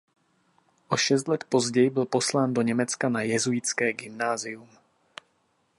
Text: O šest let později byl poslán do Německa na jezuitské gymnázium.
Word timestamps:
O 0.89 0.97
šest 0.97 1.27
let 1.27 1.43
později 1.43 1.89
byl 1.89 2.05
poslán 2.05 2.53
do 2.53 2.61
Německa 2.61 3.09
na 3.09 3.21
jezuitské 3.21 3.93
gymnázium. 3.93 4.69